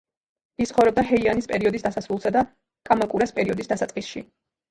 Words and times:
ის 0.63 0.69
ცხოვრობდა 0.69 1.03
ჰეიანის 1.09 1.47
პერიოდის 1.51 1.85
დასასრულსა 1.87 2.33
და 2.37 2.43
კამაკურას 2.91 3.35
პერიოდის 3.39 3.73
დასაწყისში. 3.75 4.27